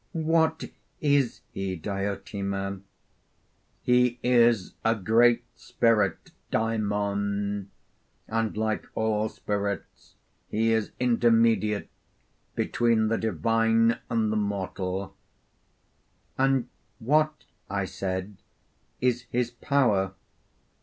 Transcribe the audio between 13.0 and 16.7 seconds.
the divine and the mortal.' 'And